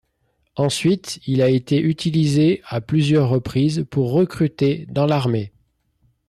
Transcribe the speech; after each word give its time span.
Ensuite 0.55 1.19
il 1.27 1.43
a 1.43 1.49
été 1.51 1.79
utilisé 1.79 2.63
à 2.65 2.81
plusieurs 2.81 3.29
reprises 3.29 3.85
pour 3.91 4.13
recruter 4.13 4.87
dans 4.89 5.05
l'armée. 5.05 5.53